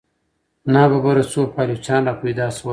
ناببره 0.73 1.23
څو 1.31 1.41
پایلوچان 1.55 2.01
را 2.07 2.13
پیدا 2.21 2.47
شول. 2.55 2.69